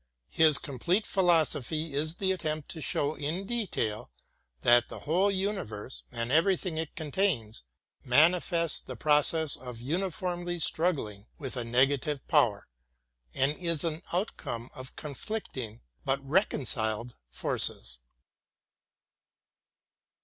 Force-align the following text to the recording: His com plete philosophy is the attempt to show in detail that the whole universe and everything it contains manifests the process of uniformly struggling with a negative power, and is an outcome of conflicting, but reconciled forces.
His 0.31 0.57
com 0.57 0.79
plete 0.79 1.05
philosophy 1.05 1.93
is 1.93 2.15
the 2.15 2.31
attempt 2.31 2.69
to 2.69 2.81
show 2.81 3.13
in 3.13 3.45
detail 3.45 4.09
that 4.63 4.89
the 4.89 5.01
whole 5.01 5.29
universe 5.29 6.05
and 6.11 6.31
everything 6.31 6.75
it 6.79 6.95
contains 6.95 7.61
manifests 8.03 8.79
the 8.79 8.95
process 8.95 9.55
of 9.55 9.79
uniformly 9.79 10.57
struggling 10.57 11.27
with 11.37 11.55
a 11.55 11.63
negative 11.63 12.27
power, 12.27 12.67
and 13.35 13.55
is 13.59 13.83
an 13.83 14.01
outcome 14.11 14.71
of 14.73 14.95
conflicting, 14.95 15.81
but 16.03 16.27
reconciled 16.27 17.13
forces. 17.29 17.99